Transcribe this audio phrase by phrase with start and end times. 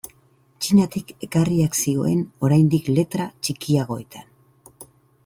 [0.63, 4.29] Txinatik ekarriak zioen oraindik letra txikiagoetan.